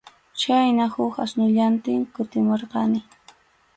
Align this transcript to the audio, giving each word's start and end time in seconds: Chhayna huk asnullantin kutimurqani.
Chhayna 0.43 0.87
huk 0.95 1.13
asnullantin 1.25 2.01
kutimurqani. 2.17 2.99